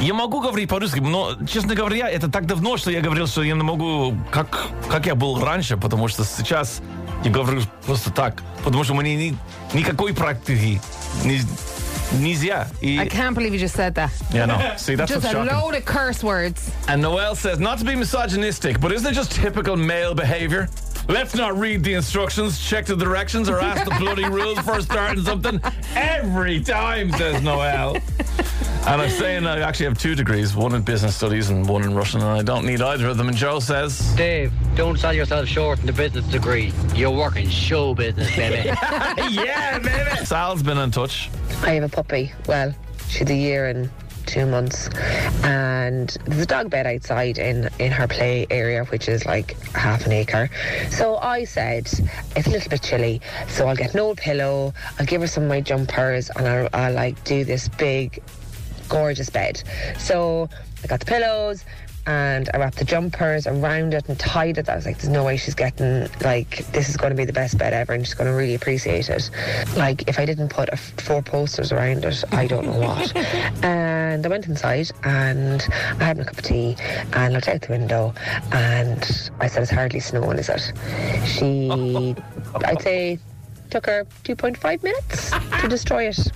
я 0.00 0.14
могу 0.14 0.40
говорить 0.40 0.68
по-русски, 0.68 1.00
но, 1.00 1.34
честно 1.46 1.74
говоря, 1.74 2.08
это 2.10 2.28
так 2.30 2.46
давно, 2.46 2.76
что 2.76 2.90
я 2.90 3.00
говорил, 3.00 3.26
что 3.26 3.42
я 3.42 3.54
не 3.54 3.62
могу, 3.62 4.16
как, 4.30 4.68
как 4.88 5.06
я 5.06 5.14
был 5.14 5.40
раньше, 5.44 5.76
потому 5.76 6.08
что 6.08 6.24
сейчас 6.24 6.80
я 7.24 7.30
говорю 7.30 7.62
просто 7.86 8.10
так, 8.10 8.42
потому 8.64 8.82
что 8.84 8.94
мне 8.94 9.14
ни, 9.14 9.36
никакой 9.74 10.12
практики 10.12 10.80
не- 11.24 11.40
нельзя. 12.18 12.66
И, 12.80 12.98
I 12.98 13.08
can't 13.08 13.34
believe 13.36 13.52
you 13.54 13.60
just 13.60 13.76
said 13.76 13.94
that. 13.94 14.10
yeah, 14.32 14.46
no. 14.46 14.58
See, 14.76 14.96
that's 14.96 15.08
Just 15.12 15.24
what's 15.24 15.34
a 15.34 15.46
shocking. 15.46 15.52
load 15.56 15.74
of 15.76 15.84
curse 15.84 16.22
words. 16.24 16.70
And 16.88 17.00
Noel 17.00 17.36
says, 17.36 17.60
not 17.60 17.78
to 17.78 17.84
be 17.84 17.94
misogynistic, 17.94 18.80
but 18.80 18.90
isn't 18.92 19.06
it 19.10 19.14
just 19.14 19.30
typical 19.32 19.76
male 19.76 20.14
behavior? 20.14 20.68
Let's 21.07 21.35
not 21.35 21.57
read 21.57 21.83
the 21.83 21.93
instructions, 21.93 22.59
check 22.59 22.85
the 22.85 22.95
directions, 22.95 23.49
or 23.49 23.59
ask 23.59 23.85
the 23.85 23.95
bloody 23.97 24.25
rules 24.29 24.57
before 24.57 24.81
starting 24.81 25.23
something. 25.23 25.61
Every 25.95 26.61
time, 26.61 27.11
says 27.11 27.41
Noel. 27.41 27.97
And 28.85 29.01
I'm 29.01 29.09
saying 29.09 29.45
I 29.45 29.59
actually 29.59 29.87
have 29.87 29.97
two 29.97 30.15
degrees, 30.15 30.55
one 30.55 30.73
in 30.75 30.81
business 30.81 31.15
studies 31.15 31.49
and 31.49 31.67
one 31.67 31.83
in 31.83 31.93
Russian, 31.93 32.21
and 32.21 32.29
I 32.29 32.41
don't 32.41 32.65
need 32.65 32.81
either 32.81 33.07
of 33.07 33.17
them. 33.17 33.27
And 33.27 33.35
Joe 33.37 33.59
says, 33.59 33.99
Dave, 34.15 34.51
don't 34.75 34.97
sell 34.97 35.13
yourself 35.13 35.47
short 35.47 35.79
in 35.79 35.85
the 35.85 35.93
business 35.93 36.25
degree. 36.25 36.73
You're 36.93 37.11
working 37.11 37.49
show 37.49 37.93
business, 37.93 38.33
baby. 38.35 38.67
"Yeah, 39.31 39.79
baby." 39.79 40.15
Sal's 40.25 40.63
been 40.63 40.77
in 40.77 40.91
touch. 40.91 41.29
I 41.63 41.71
have 41.71 41.83
a 41.83 41.89
puppy. 41.89 42.31
Well, 42.47 42.73
she's 43.09 43.29
a 43.29 43.35
year 43.35 43.67
and 43.67 43.89
two 44.27 44.45
months, 44.45 44.89
and 45.43 46.09
there's 46.25 46.41
a 46.41 46.45
dog 46.45 46.69
bed 46.69 46.85
outside 46.85 47.37
in 47.37 47.69
in 47.79 47.91
her 47.91 48.07
play 48.07 48.45
area, 48.51 48.83
which 48.85 49.09
is 49.09 49.25
like 49.25 49.59
half 49.71 50.05
an 50.05 50.11
acre. 50.11 50.49
So 50.89 51.17
I 51.17 51.45
said 51.45 51.87
it's 52.35 52.47
a 52.47 52.49
little 52.49 52.69
bit 52.69 52.83
chilly, 52.83 53.21
so 53.47 53.67
I'll 53.67 53.75
get 53.75 53.93
an 53.93 53.99
old 53.99 54.17
pillow. 54.17 54.73
I'll 54.99 55.05
give 55.05 55.21
her 55.21 55.27
some 55.27 55.43
of 55.43 55.49
my 55.49 55.61
jumpers, 55.61 56.29
and 56.35 56.47
I'll, 56.47 56.69
I'll 56.73 56.93
like 56.93 57.23
do 57.23 57.43
this 57.43 57.69
big, 57.69 58.21
gorgeous 58.89 59.29
bed. 59.29 59.63
So 59.97 60.49
I 60.83 60.87
got 60.87 60.99
the 60.99 61.05
pillows. 61.05 61.63
And 62.07 62.49
I 62.53 62.57
wrapped 62.57 62.77
the 62.77 62.85
jumpers 62.85 63.45
around 63.47 63.93
it 63.93 64.07
and 64.07 64.17
tied 64.17 64.57
it. 64.57 64.69
I 64.69 64.75
was 64.75 64.85
like, 64.85 64.97
there's 64.97 65.09
no 65.11 65.25
way 65.25 65.35
she's 65.35 65.53
getting, 65.55 66.07
like, 66.21 66.65
this 66.71 66.87
is 66.87 66.95
going 66.95 67.11
to 67.11 67.17
be 67.17 67.25
the 67.25 67.33
best 67.33 67.57
bed 67.57 67.73
ever 67.73 67.93
and 67.93 68.05
she's 68.05 68.13
going 68.13 68.29
to 68.29 68.33
really 68.35 68.55
appreciate 68.55 69.09
it. 69.09 69.29
Like, 69.75 70.07
if 70.07 70.17
I 70.17 70.25
didn't 70.25 70.47
put 70.47 70.69
a 70.69 70.73
f- 70.73 70.93
four 71.01 71.21
posters 71.21 71.73
around 71.73 72.05
it, 72.05 72.23
I 72.31 72.47
don't 72.47 72.65
know 72.65 72.79
what. 72.79 73.13
and 73.63 74.25
I 74.25 74.29
went 74.29 74.47
inside 74.47 74.89
and 75.03 75.67
I 75.99 76.03
had 76.05 76.17
my 76.17 76.23
cup 76.23 76.37
of 76.37 76.43
tea 76.45 76.77
and 77.13 77.33
looked 77.33 77.49
out 77.49 77.61
the 77.61 77.73
window 77.73 78.13
and 78.53 79.29
I 79.41 79.47
said, 79.47 79.63
it's 79.63 79.71
hardly 79.71 79.99
snowing, 79.99 80.39
is 80.39 80.47
it? 80.49 80.71
She, 81.25 81.69
I'd 82.65 82.81
say, 82.81 83.19
took 83.69 83.85
her 83.85 84.05
2.5 84.23 84.81
minutes 84.81 85.31
to 85.61 85.67
destroy 85.67 86.07
it. 86.07 86.31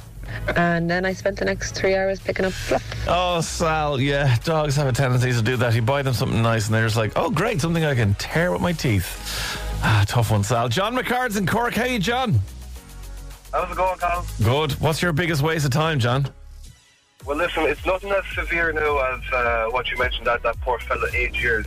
And 0.55 0.89
then 0.89 1.05
I 1.05 1.13
spent 1.13 1.37
the 1.37 1.45
next 1.45 1.75
three 1.75 1.95
hours 1.95 2.19
picking 2.19 2.45
up 2.45 2.53
fluff. 2.53 2.83
Oh, 3.07 3.41
Sal, 3.41 3.99
yeah, 3.99 4.35
dogs 4.43 4.75
have 4.75 4.87
a 4.87 4.91
tendency 4.91 5.31
to 5.31 5.41
do 5.41 5.57
that. 5.57 5.73
You 5.75 5.81
buy 5.81 6.01
them 6.01 6.13
something 6.13 6.41
nice 6.41 6.65
and 6.65 6.75
they're 6.75 6.85
just 6.85 6.97
like, 6.97 7.13
oh, 7.15 7.29
great, 7.29 7.61
something 7.61 7.85
I 7.85 7.95
can 7.95 8.13
tear 8.15 8.51
with 8.51 8.61
my 8.61 8.73
teeth. 8.73 9.59
Ah, 9.83 10.03
tough 10.07 10.31
one, 10.31 10.43
Sal. 10.43 10.69
John 10.69 10.95
McCard's 10.95 11.37
in 11.37 11.47
Cork. 11.47 11.73
Hey, 11.73 11.97
John. 11.99 12.39
How's 13.51 13.71
it 13.71 13.75
going, 13.75 13.97
Colin? 13.99 14.25
Good. 14.43 14.71
What's 14.79 15.01
your 15.01 15.11
biggest 15.11 15.41
waste 15.41 15.65
of 15.65 15.71
time, 15.71 15.99
John? 15.99 16.27
Well, 17.25 17.37
listen, 17.37 17.63
it's 17.63 17.85
nothing 17.85 18.11
as 18.11 18.23
severe 18.33 18.71
now 18.71 18.97
as 19.13 19.33
uh, 19.33 19.65
what 19.69 19.89
you 19.91 19.97
mentioned, 19.97 20.25
that, 20.25 20.41
that 20.43 20.59
poor 20.61 20.79
fella, 20.79 21.07
eight 21.13 21.39
years. 21.39 21.65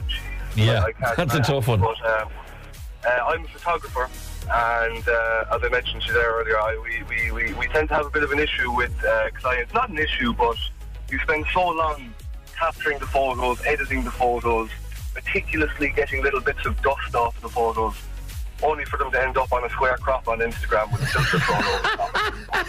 Yeah, 0.56 0.82
I 0.82 0.92
can't 0.92 1.16
that's 1.16 1.34
a 1.34 1.40
tough 1.40 1.68
one. 1.68 1.80
But, 1.80 2.00
um, 2.04 2.28
uh, 3.04 3.08
I'm 3.26 3.44
a 3.44 3.48
photographer, 3.48 4.08
and 4.50 5.08
uh, 5.08 5.44
as 5.54 5.62
I 5.62 5.68
mentioned 5.70 6.02
to 6.02 6.08
you 6.08 6.14
there 6.14 6.32
earlier, 6.32 6.58
I, 6.58 6.76
we, 6.82 7.02
we, 7.08 7.30
we, 7.32 7.54
we 7.54 7.66
tend 7.68 7.88
to 7.88 7.94
have 7.94 8.06
a 8.06 8.10
bit 8.10 8.22
of 8.22 8.30
an 8.30 8.38
issue 8.38 8.72
with 8.72 8.92
uh, 9.04 9.30
clients. 9.34 9.72
Not 9.72 9.88
an 9.90 9.98
issue, 9.98 10.32
but 10.34 10.56
you 11.10 11.18
spend 11.20 11.46
so 11.52 11.68
long 11.68 12.12
capturing 12.56 12.98
the 12.98 13.06
photos, 13.06 13.60
editing 13.64 14.04
the 14.04 14.10
photos, 14.10 14.70
meticulously 15.14 15.90
getting 15.90 16.22
little 16.22 16.40
bits 16.40 16.64
of 16.66 16.80
dust 16.82 17.14
off 17.14 17.40
the 17.40 17.48
photos, 17.48 17.94
only 18.62 18.84
for 18.84 18.98
them 18.98 19.10
to 19.12 19.22
end 19.22 19.36
up 19.36 19.52
on 19.52 19.64
a 19.64 19.70
square 19.70 19.96
crop 19.96 20.28
on 20.28 20.38
Instagram 20.38 20.90
with 20.92 21.02
a 21.02 21.06
filter 21.06 21.38
thrown 21.40 21.64
over 21.64 21.82
the 21.82 21.96
top. 21.96 22.66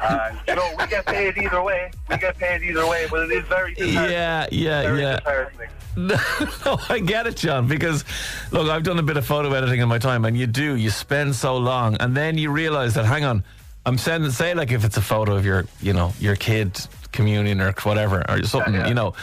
And, 0.00 0.38
you 0.54 0.60
know, 0.60 0.76
we 0.78 0.86
get 0.86 1.06
paid 1.06 1.36
either 1.36 1.62
way. 1.62 1.90
We 2.08 2.16
get 2.16 2.38
paid 2.38 2.62
either 2.62 2.86
way, 2.86 3.06
but 3.10 3.30
it 3.30 3.32
is 3.32 3.44
very. 3.46 3.74
Yeah, 3.76 4.46
yeah, 4.52 4.82
very 4.82 5.00
yeah. 5.00 5.16
disheartening. 5.16 5.68
no, 5.96 6.80
I 6.88 7.00
get 7.04 7.26
it, 7.26 7.36
John, 7.36 7.68
because 7.68 8.04
look, 8.50 8.68
I've 8.68 8.82
done 8.82 8.98
a 8.98 9.02
bit 9.02 9.16
of 9.16 9.26
photo 9.26 9.52
editing 9.52 9.80
in 9.80 9.88
my 9.88 9.98
time, 9.98 10.24
and 10.24 10.36
you 10.36 10.46
do, 10.46 10.76
you 10.76 10.90
spend 10.90 11.34
so 11.34 11.56
long, 11.56 11.96
and 11.96 12.16
then 12.16 12.36
you 12.36 12.50
realize 12.50 12.94
that, 12.94 13.04
hang 13.04 13.24
on, 13.24 13.44
I'm 13.86 13.98
sending, 13.98 14.30
say, 14.30 14.54
like 14.54 14.72
if 14.72 14.84
it's 14.84 14.96
a 14.96 15.02
photo 15.02 15.36
of 15.36 15.44
your, 15.44 15.66
you 15.80 15.92
know, 15.92 16.12
your 16.18 16.36
kid 16.36 16.80
communion 17.12 17.60
or 17.60 17.72
whatever, 17.82 18.24
or 18.28 18.42
something, 18.42 18.74
yeah. 18.74 18.88
you 18.88 18.94
know, 18.94 19.14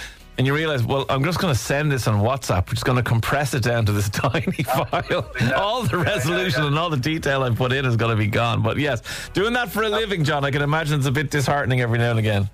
and 0.42 0.48
you 0.48 0.56
realize, 0.56 0.84
well, 0.84 1.06
I'm 1.08 1.24
just 1.24 1.38
going 1.38 1.54
to 1.54 1.60
send 1.60 1.92
this 1.92 2.08
on 2.08 2.20
WhatsApp, 2.20 2.68
which 2.72 2.80
is 2.80 2.84
going 2.84 2.96
to 2.96 3.04
compress 3.04 3.54
it 3.54 3.62
down 3.62 3.86
to 3.86 3.92
this 3.92 4.10
tiny 4.24 4.64
file. 4.64 5.30
yeah. 5.40 5.52
All 5.52 5.84
the 5.84 5.98
Yeah, 5.98 6.04
yeah, 6.04 6.14
resolution 6.16 6.62
yeah. 6.64 6.68
and 6.70 6.80
all 6.80 6.90
the 6.90 6.98
detail 6.98 7.44
I 7.44 7.52
put 7.52 7.72
in 7.72 7.86
is 7.86 7.96
going 7.96 8.10
to 8.10 8.16
be 8.18 8.26
gone. 8.26 8.64
But 8.64 8.78
yes, 8.78 9.04
doing 9.34 9.54
that 9.54 9.70
for 9.72 9.84
a 9.84 9.90
living, 9.90 10.24
John, 10.24 10.44
I 10.44 10.50
can 10.50 10.64
imagine 10.64 10.98
it's 10.98 11.08
a 11.08 11.12
bit 11.12 11.30
disheartening 11.30 11.82
every 11.82 12.00
now 12.00 12.10
and 12.10 12.18
again. 12.18 12.50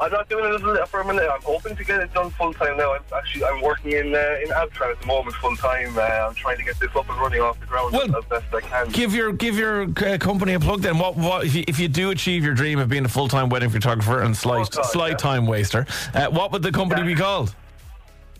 I'm 0.00 0.12
not 0.12 0.28
doing 0.28 0.44
it 0.44 0.54
as 0.54 0.62
a- 0.62 0.86
for 0.86 1.00
a 1.00 1.04
minute. 1.04 1.28
I'm 1.32 1.42
hoping 1.42 1.74
to 1.76 1.84
get 1.84 2.00
it 2.00 2.14
done 2.14 2.30
full 2.30 2.52
time 2.54 2.76
now. 2.76 2.94
I'm 2.94 3.02
actually 3.16 3.44
I'm 3.44 3.60
working 3.60 3.92
in 3.92 4.14
uh, 4.14 4.36
in 4.42 4.48
Abtran 4.48 4.92
at 4.92 5.00
the 5.00 5.06
moment 5.06 5.34
full 5.36 5.56
time. 5.56 5.96
Uh, 5.98 6.02
I'm 6.28 6.34
trying 6.34 6.56
to 6.58 6.62
get 6.62 6.78
this 6.78 6.94
up 6.94 7.08
and 7.08 7.18
running 7.20 7.40
off 7.40 7.58
the 7.58 7.66
ground 7.66 7.92
Well, 7.92 8.16
as 8.16 8.24
best 8.26 8.46
I 8.54 8.60
can. 8.60 8.88
Give 8.90 9.12
your 9.14 9.32
give 9.32 9.56
your 9.56 9.82
uh, 9.82 10.16
company 10.18 10.54
a 10.54 10.60
plug 10.60 10.82
then. 10.82 10.98
What 10.98 11.16
what 11.16 11.44
if 11.46 11.54
you, 11.54 11.64
if 11.66 11.80
you 11.80 11.88
do 11.88 12.10
achieve 12.10 12.44
your 12.44 12.54
dream 12.54 12.78
of 12.78 12.88
being 12.88 13.04
a 13.04 13.08
full 13.08 13.26
time 13.28 13.48
wedding 13.48 13.70
photographer 13.70 14.22
and 14.22 14.36
slight 14.36 14.68
Oh, 14.72 14.82
God, 14.82 14.86
slight 14.86 15.10
yeah. 15.12 15.16
time 15.16 15.46
waster? 15.46 15.86
Uh, 16.14 16.26
what 16.28 16.52
would 16.52 16.62
the 16.62 16.72
company 16.72 17.00
Yeah. 17.02 17.06
be 17.08 17.14
called? 17.16 17.54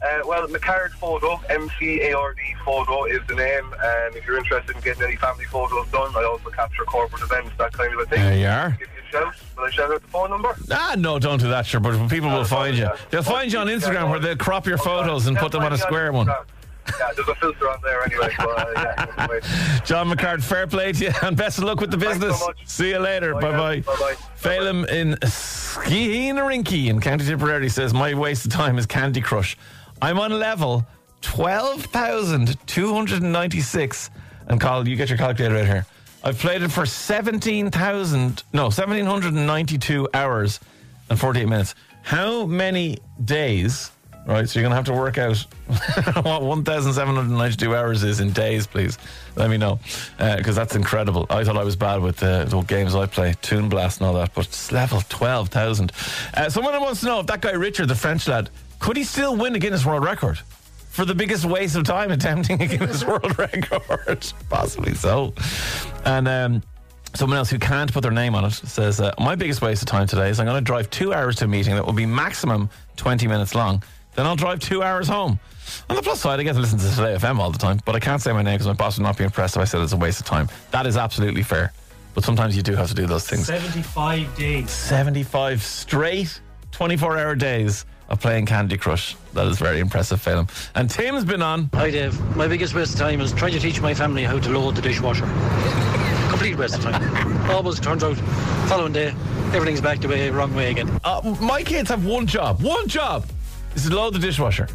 Uh, 0.00 0.20
well, 0.26 0.46
McCard 0.46 0.90
Photo, 0.92 1.40
M 1.48 1.68
C 1.80 2.02
A 2.02 2.12
R 2.16 2.32
D 2.34 2.40
Photo 2.64 3.04
is 3.06 3.18
the 3.26 3.34
name. 3.34 3.74
And 3.82 4.14
if 4.14 4.24
you're 4.26 4.38
interested 4.38 4.76
in 4.76 4.82
getting 4.82 5.02
any 5.02 5.16
family 5.16 5.44
photos 5.46 5.88
done, 5.88 6.12
I 6.14 6.22
also 6.22 6.50
capture 6.50 6.84
corporate 6.84 7.20
events, 7.22 7.50
that 7.58 7.72
kind 7.72 7.92
of 7.92 7.98
a 7.98 8.06
thing. 8.06 8.20
There 8.20 8.38
you 8.38 8.46
are. 8.46 8.78
A 8.80 8.97
shout. 9.10 9.34
Will 9.56 9.64
I 9.64 9.70
shout 9.70 9.90
out 9.92 10.02
the 10.02 10.08
phone 10.08 10.30
number? 10.30 10.56
Ah, 10.70 10.94
no, 10.98 11.18
don't 11.18 11.40
do 11.40 11.48
that, 11.48 11.66
sure. 11.66 11.80
But 11.80 12.08
people 12.08 12.28
will 12.30 12.44
find 12.44 12.76
you. 12.76 12.88
They'll 13.10 13.22
find 13.22 13.50
you 13.52 13.58
on 13.58 13.66
Instagram 13.68 14.10
where 14.10 14.18
they'll 14.20 14.36
crop 14.36 14.66
your 14.66 14.78
photos 14.78 15.26
and 15.26 15.36
put 15.36 15.52
them 15.52 15.62
on 15.62 15.72
a 15.72 15.78
square 15.78 16.12
one. 16.12 16.26
Yeah, 16.26 16.44
there's 17.14 17.28
a 17.28 17.34
filter 17.34 17.68
on 17.68 17.78
there 17.82 18.02
anyway. 18.02 18.30
So, 18.38 18.50
uh, 18.50 18.64
yeah, 18.74 19.06
anyway. 19.24 19.40
John 19.84 20.08
McCard, 20.10 20.42
fair 20.42 20.66
play 20.66 20.92
to 20.92 21.04
you, 21.04 21.10
and 21.22 21.36
best 21.36 21.58
of 21.58 21.64
luck 21.64 21.80
with 21.80 21.90
the 21.90 21.98
Thanks 21.98 22.18
so 22.18 22.28
business. 22.28 22.48
See 22.64 22.88
you 22.90 22.98
later. 22.98 23.34
Bye, 23.34 23.80
Bye 23.80 23.82
bye. 23.82 24.14
Phelim 24.36 24.86
in 24.88 25.14
Skeheenarinky 25.16 26.88
in 26.88 26.98
County 27.00 27.26
Tipperary 27.26 27.68
says, 27.68 27.92
My 27.92 28.14
waste 28.14 28.46
of 28.46 28.52
time 28.52 28.78
is 28.78 28.86
Candy 28.86 29.20
Crush. 29.20 29.54
I'm 30.00 30.18
on 30.18 30.32
level 30.38 30.86
12,296. 31.20 34.10
And 34.46 34.58
Carl, 34.60 34.88
you 34.88 34.96
get 34.96 35.10
your 35.10 35.18
calculator 35.18 35.56
right 35.56 35.66
here. 35.66 35.84
I've 36.22 36.38
played 36.38 36.62
it 36.62 36.70
for 36.70 36.84
17,000, 36.84 38.42
no, 38.52 38.64
1,792 38.64 40.08
hours 40.12 40.60
and 41.10 41.18
48 41.18 41.46
minutes. 41.46 41.74
How 42.02 42.44
many 42.44 42.98
days, 43.24 43.90
right? 44.26 44.48
So 44.48 44.58
you're 44.58 44.68
going 44.68 44.70
to 44.70 44.76
have 44.76 44.84
to 44.86 44.92
work 44.92 45.16
out 45.16 45.36
what 46.24 46.42
1,792 46.42 47.74
hours 47.74 48.02
is 48.02 48.20
in 48.20 48.32
days, 48.32 48.66
please. 48.66 48.98
Let 49.36 49.48
me 49.48 49.58
know. 49.58 49.78
Because 50.18 50.56
that's 50.56 50.74
incredible. 50.74 51.26
I 51.30 51.44
thought 51.44 51.56
I 51.56 51.64
was 51.64 51.76
bad 51.76 52.00
with 52.00 52.16
the, 52.16 52.46
the 52.48 52.60
games 52.62 52.94
I 52.94 53.06
play, 53.06 53.34
Toon 53.40 53.68
Blast 53.68 54.00
and 54.00 54.08
all 54.08 54.14
that, 54.14 54.34
but 54.34 54.46
it's 54.46 54.72
level 54.72 55.00
12,000. 55.08 55.92
Uh, 56.34 56.50
someone 56.50 56.78
wants 56.80 57.00
to 57.00 57.06
know 57.06 57.20
if 57.20 57.26
that 57.26 57.42
guy 57.42 57.52
Richard, 57.52 57.86
the 57.86 57.94
French 57.94 58.26
lad, 58.26 58.50
could 58.80 58.96
he 58.96 59.04
still 59.04 59.36
win 59.36 59.54
a 59.54 59.58
Guinness 59.58 59.84
World 59.86 60.04
Record? 60.04 60.40
For 60.98 61.04
the 61.04 61.14
biggest 61.14 61.44
waste 61.44 61.76
of 61.76 61.84
time 61.84 62.10
attempting 62.10 62.60
a 62.60 62.66
Guinness 62.66 63.04
World 63.04 63.38
Record. 63.38 64.26
Possibly 64.48 64.94
so. 64.94 65.32
And 66.04 66.26
um, 66.26 66.62
someone 67.14 67.38
else 67.38 67.48
who 67.48 67.58
can't 67.60 67.92
put 67.92 68.02
their 68.02 68.10
name 68.10 68.34
on 68.34 68.44
it 68.44 68.50
says, 68.50 69.00
uh, 69.00 69.14
My 69.16 69.36
biggest 69.36 69.62
waste 69.62 69.80
of 69.80 69.86
time 69.86 70.08
today 70.08 70.28
is 70.28 70.40
I'm 70.40 70.46
going 70.46 70.58
to 70.58 70.60
drive 70.60 70.90
two 70.90 71.14
hours 71.14 71.36
to 71.36 71.44
a 71.44 71.46
meeting 71.46 71.76
that 71.76 71.86
will 71.86 71.92
be 71.92 72.04
maximum 72.04 72.68
20 72.96 73.28
minutes 73.28 73.54
long. 73.54 73.80
Then 74.16 74.26
I'll 74.26 74.34
drive 74.34 74.58
two 74.58 74.82
hours 74.82 75.06
home. 75.06 75.38
On 75.88 75.94
the 75.94 76.02
plus 76.02 76.18
side, 76.18 76.40
I 76.40 76.42
get 76.42 76.54
to 76.54 76.58
listen 76.58 76.80
to 76.80 76.90
Today 76.90 77.14
FM 77.14 77.38
all 77.38 77.52
the 77.52 77.58
time, 77.58 77.78
but 77.84 77.94
I 77.94 78.00
can't 78.00 78.20
say 78.20 78.32
my 78.32 78.42
name 78.42 78.54
because 78.54 78.66
my 78.66 78.72
boss 78.72 78.98
would 78.98 79.04
not 79.04 79.16
be 79.16 79.22
impressed 79.22 79.54
if 79.54 79.62
I 79.62 79.66
said 79.66 79.80
it's 79.82 79.92
a 79.92 79.96
waste 79.96 80.18
of 80.18 80.26
time. 80.26 80.48
That 80.72 80.84
is 80.84 80.96
absolutely 80.96 81.44
fair. 81.44 81.72
But 82.14 82.24
sometimes 82.24 82.56
you 82.56 82.62
do 82.62 82.74
have 82.74 82.88
to 82.88 82.94
do 82.94 83.06
those 83.06 83.24
things. 83.24 83.46
75 83.46 84.36
days. 84.36 84.68
75 84.72 85.62
straight 85.62 86.40
24 86.72 87.18
hour 87.18 87.36
days 87.36 87.86
of 88.08 88.20
playing 88.20 88.46
Candy 88.46 88.76
Crush. 88.76 89.16
That 89.34 89.46
is 89.46 89.58
very 89.58 89.80
impressive, 89.80 90.20
Phelim. 90.20 90.48
And 90.74 90.88
Tim's 90.88 91.24
been 91.24 91.42
on. 91.42 91.70
Hi, 91.74 91.90
Dave. 91.90 92.18
My 92.36 92.48
biggest 92.48 92.74
waste 92.74 92.94
of 92.94 93.00
time 93.00 93.20
is 93.20 93.32
trying 93.32 93.52
to 93.52 93.60
teach 93.60 93.80
my 93.80 93.94
family 93.94 94.24
how 94.24 94.38
to 94.38 94.50
load 94.50 94.76
the 94.76 94.82
dishwasher. 94.82 95.26
Complete 96.30 96.56
waste 96.56 96.76
of 96.76 96.82
time. 96.82 97.50
Always 97.50 97.80
turns 97.80 98.04
out, 98.04 98.16
following 98.68 98.92
day, 98.92 99.08
everything's 99.52 99.80
back 99.80 100.00
the 100.00 100.08
way, 100.08 100.30
wrong 100.30 100.54
way 100.54 100.70
again. 100.70 101.00
Uh, 101.04 101.36
my 101.40 101.62
kids 101.62 101.88
have 101.90 102.04
one 102.04 102.26
job. 102.26 102.62
One 102.62 102.88
job 102.88 103.26
is 103.74 103.88
to 103.88 103.94
load 103.94 104.14
the 104.14 104.18
dishwasher. 104.18 104.68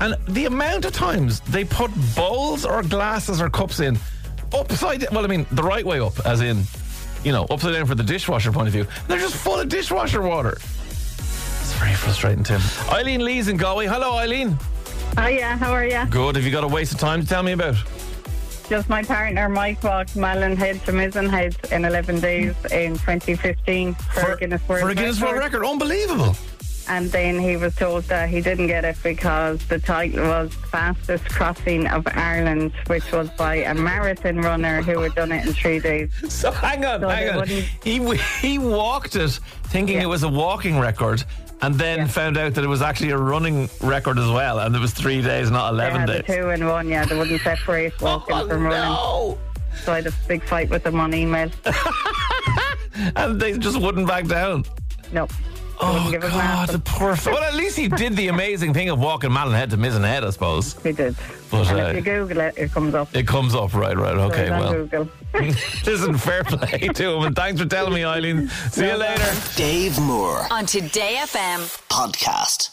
And 0.00 0.16
the 0.28 0.46
amount 0.46 0.84
of 0.84 0.92
times 0.92 1.40
they 1.40 1.64
put 1.64 1.90
bowls 2.16 2.64
or 2.64 2.82
glasses 2.82 3.40
or 3.40 3.48
cups 3.48 3.80
in 3.80 3.98
upside 4.54 5.00
down, 5.00 5.14
well, 5.14 5.24
I 5.24 5.28
mean, 5.28 5.46
the 5.52 5.62
right 5.62 5.84
way 5.84 6.00
up, 6.00 6.24
as 6.26 6.40
in, 6.40 6.62
you 7.24 7.32
know, 7.32 7.44
upside 7.50 7.74
down 7.74 7.86
for 7.86 7.94
the 7.94 8.02
dishwasher 8.02 8.52
point 8.52 8.68
of 8.68 8.72
view. 8.72 8.86
They're 9.08 9.18
just 9.18 9.36
full 9.36 9.58
of 9.58 9.68
dishwasher 9.68 10.22
water. 10.22 10.58
It's 11.84 12.00
very 12.00 12.12
frustrating, 12.12 12.44
Tim. 12.44 12.60
Eileen 12.90 13.24
Lee's 13.24 13.48
in 13.48 13.56
Galway. 13.58 13.86
Hello, 13.86 14.14
Eileen. 14.16 14.58
Oh 15.18 15.26
yeah, 15.26 15.56
how 15.58 15.70
are 15.72 15.84
you? 15.86 16.04
Good. 16.10 16.36
Have 16.36 16.44
you 16.44 16.50
got 16.50 16.64
a 16.64 16.68
waste 16.68 16.92
of 16.94 16.98
time 16.98 17.20
to 17.20 17.26
tell 17.26 17.42
me 17.42 17.52
about? 17.52 17.76
Just 18.70 18.88
my 18.88 19.02
partner 19.02 19.48
Mike 19.50 19.82
walked 19.82 20.16
Malin 20.16 20.56
Head 20.56 20.82
to 20.86 20.92
Mizen 20.92 21.28
Head 21.28 21.54
in 21.70 21.84
11 21.84 22.20
days 22.20 22.54
in 22.72 22.94
2015 22.94 23.94
for, 23.94 24.32
a 24.32 24.36
Guinness 24.38 24.66
World 24.66 24.80
for 24.82 24.88
a 24.90 24.94
Guinness 24.94 25.20
World 25.20 25.36
Record. 25.36 25.64
Unbelievable. 25.64 26.34
And 26.88 27.10
then 27.12 27.38
he 27.38 27.56
was 27.56 27.74
told 27.76 28.04
that 28.04 28.28
he 28.28 28.40
didn't 28.42 28.66
get 28.66 28.84
it 28.84 28.96
because 29.02 29.64
the 29.68 29.78
title 29.78 30.22
was 30.26 30.52
Fastest 30.54 31.24
Crossing 31.30 31.86
of 31.88 32.06
Ireland, 32.08 32.72
which 32.88 33.10
was 33.12 33.28
by 33.38 33.56
a 33.56 33.74
marathon 33.74 34.38
runner 34.40 34.82
who 34.82 34.98
had 35.00 35.14
done 35.14 35.32
it 35.32 35.46
in 35.46 35.52
three 35.54 35.78
days. 35.80 36.10
So 36.30 36.50
hang 36.50 36.84
on, 36.84 37.00
So 37.00 37.08
hang 37.08 37.28
on. 37.30 37.36
wouldn't- 37.40 37.64
He 37.84 38.16
he 38.40 38.58
walked 38.58 39.16
it 39.16 39.30
thinking 39.64 39.96
Yeah. 39.96 40.02
it 40.04 40.06
was 40.08 40.22
a 40.24 40.28
walking 40.28 40.78
record, 40.78 41.24
and 41.64 41.74
then 41.76 41.98
Yeah. 42.00 42.06
found 42.06 42.36
out 42.36 42.54
that 42.54 42.64
it 42.64 42.68
was 42.68 42.82
actually 42.82 43.10
a 43.10 43.16
running 43.18 43.68
record 43.80 44.18
as 44.18 44.28
well, 44.30 44.58
and 44.60 44.74
it 44.76 44.78
was 44.78 44.92
three 44.92 45.22
days, 45.22 45.50
not 45.50 45.72
eleven 45.72 46.06
days. 46.06 46.22
two 46.26 46.50
and 46.50 46.66
one, 46.66 46.88
yeah. 46.88 47.04
They 47.04 47.16
wouldn't 47.16 47.40
separate 47.42 47.92
oh, 48.00 48.04
walking 48.04 48.36
Oh, 48.36 48.48
from 48.48 48.62
running. 48.64 48.80
no! 48.80 49.38
So 49.84 49.92
I 49.92 49.96
had 49.96 50.06
a 50.06 50.12
big 50.28 50.42
fight 50.44 50.70
with 50.70 50.84
them 50.84 51.00
on 51.00 51.14
email. 51.14 51.50
And 53.16 53.40
they 53.40 53.58
just 53.58 53.80
wouldn't 53.80 54.06
back 54.06 54.26
down. 54.26 54.64
No. 55.12 55.26
They 55.80 55.86
Oh 55.86 56.10
give 56.10 56.20
God, 56.22 56.68
the 56.68 56.72
answer. 56.74 56.78
poor. 56.78 57.10
F- 57.12 57.26
well, 57.26 57.42
at 57.42 57.54
least 57.54 57.76
he 57.76 57.88
did 57.88 58.16
the 58.16 58.28
amazing 58.28 58.72
thing 58.74 58.88
of 58.90 58.98
walking 58.98 59.32
Malin 59.32 59.54
head 59.54 59.70
to 59.70 59.76
Mizen 59.76 60.04
Head, 60.04 60.24
I 60.24 60.30
suppose. 60.30 60.80
He 60.82 60.92
did. 60.92 61.16
But, 61.50 61.68
and 61.68 61.80
uh, 61.80 61.84
if 61.86 61.96
you 61.96 62.02
Google 62.02 62.40
it, 62.40 62.54
it 62.56 62.72
comes 62.72 62.94
up. 62.94 63.14
It 63.14 63.26
comes 63.26 63.54
up, 63.54 63.74
right, 63.74 63.96
right, 63.96 64.16
okay, 64.16 64.42
it's 64.44 64.50
on 64.52 64.60
well. 64.60 64.72
Google. 64.72 65.08
Listen, 65.84 66.16
fair 66.18 66.44
play 66.44 66.78
to 66.94 67.10
him, 67.16 67.24
and 67.24 67.36
thanks 67.36 67.60
for 67.60 67.66
telling 67.68 67.92
me, 67.92 68.04
Eileen. 68.04 68.48
See 68.70 68.86
you 68.86 68.96
later. 68.96 69.32
Dave 69.56 69.98
Moore 70.00 70.46
on 70.50 70.66
Today 70.66 71.16
FM. 71.20 71.60
podcast. 71.88 72.70